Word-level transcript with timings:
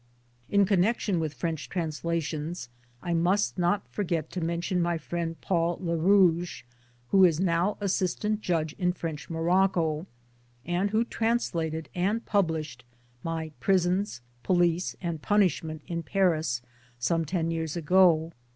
In 0.49 0.65
connection 0.65 1.19
with 1.19 1.35
French 1.35 1.69
translations 1.69 2.69
I 3.03 3.13
must 3.13 3.59
not 3.59 3.87
forget 3.87 4.31
to 4.31 4.41
mention 4.41 4.81
my 4.81 4.97
friend 4.97 5.39
Paul 5.41 5.77
Le 5.79 5.95
Rouge 5.95 6.63
who 7.09 7.23
is 7.23 7.39
now 7.39 7.77
assistant 7.79 8.41
judge 8.41 8.73
in 8.79 8.93
French 8.93 9.29
Morocco, 9.29 10.07
and 10.65 10.89
who 10.89 11.05
translated 11.05 11.87
and 11.93 12.25
published 12.25 12.83
my 13.21 13.51
Prisons, 13.59 14.21
Police 14.41 14.95
and 15.03 15.21
Punishment 15.21 15.83
in 15.85 16.01
Paris 16.01 16.63
some 16.97 17.23
ten 17.23 17.51
years 17.51 17.77
ago. 17.77 18.31